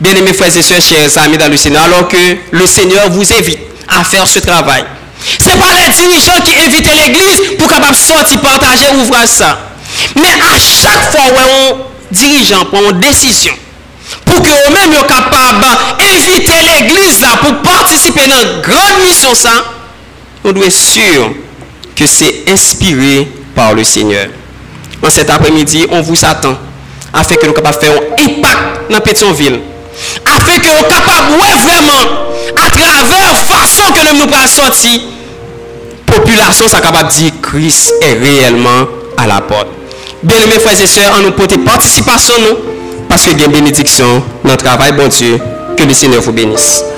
Bien-aimés 0.00 0.32
frères 0.32 0.56
et 0.56 0.62
sœurs, 0.62 0.80
chers 0.80 1.16
amis 1.18 1.38
dans 1.38 1.48
le 1.48 1.56
Seigneur, 1.56 1.84
alors 1.84 2.08
que 2.08 2.36
le 2.50 2.66
Seigneur 2.66 3.10
vous 3.10 3.32
invite 3.32 3.60
à 3.88 4.04
faire 4.04 4.26
ce 4.26 4.40
travail. 4.40 4.84
Ce 5.38 5.50
n'est 5.50 5.56
pas 5.56 5.72
les 5.74 5.92
dirigeants 5.92 6.40
qui 6.44 6.54
invitent 6.54 6.94
l'église 6.94 7.56
pour 7.58 7.68
capable 7.68 7.94
sortir 7.94 8.40
partager 8.40 8.86
l'ouvrage 8.92 9.28
ça. 9.28 9.58
Mais 10.14 10.22
à 10.28 10.58
chaque 10.58 11.10
fois 11.10 11.32
où 11.32 11.74
un 11.74 11.76
dirigeant 12.10 12.64
prend 12.66 12.90
une 12.90 13.00
décision, 13.00 13.54
pour 14.28 14.42
que 14.42 14.50
eux-mêmes 14.50 14.92
soient 14.92 15.02
capables 15.04 15.64
d'inviter 15.98 16.52
l'église 16.62 17.24
pour 17.42 17.62
participer 17.62 18.28
dans 18.28 18.40
une 18.40 18.60
grande 18.60 19.02
mission 19.02 19.34
ça, 19.34 19.64
on 20.44 20.52
doit 20.52 20.66
être 20.66 20.72
sûr 20.72 21.32
que 21.96 22.06
c'est 22.06 22.44
inspiré 22.48 23.28
par 23.54 23.74
le 23.74 23.82
Seigneur. 23.84 24.28
En 25.02 25.10
cet 25.10 25.30
après-midi, 25.30 25.86
on 25.90 26.00
vous 26.00 26.24
attend 26.24 26.56
afin 27.12 27.34
que 27.36 27.46
nous 27.46 27.52
capables 27.52 27.78
faire 27.80 27.92
un 27.92 28.22
impact 28.22 28.90
dans 28.90 29.00
Pétionville. 29.00 29.60
Afin 30.26 30.58
que 30.58 30.68
nous 30.68 30.82
capables 30.82 31.32
vraiment, 31.64 32.28
à 32.56 32.70
travers 32.70 33.32
la 33.32 33.54
façon 33.56 33.90
que 33.92 34.12
nous 34.12 34.24
nous 34.24 34.46
sortir, 34.46 35.00
population 36.06 36.68
soit 36.68 36.80
capable 36.80 37.08
de 37.08 37.14
dire 37.14 37.32
Christ 37.42 37.94
est 38.02 38.14
réellement 38.14 38.86
à 39.16 39.26
la 39.26 39.40
porte. 39.40 39.68
Bien 40.22 40.38
aimés 40.42 40.58
frères 40.60 40.80
et 40.80 40.86
sœurs, 40.86 41.12
on 41.18 41.22
nous 41.22 41.32
porte 41.32 41.56
participation 41.64 42.34
nous 42.40 42.77
paske 43.08 43.34
gen 43.38 43.52
benediksyon 43.52 44.22
nan 44.44 44.60
travay 44.60 44.92
bon 44.96 45.08
Diyo, 45.08 45.40
ke 45.76 45.84
le 45.88 45.94
Senyor 45.94 46.22
vous 46.22 46.32
bénisse. 46.32 46.97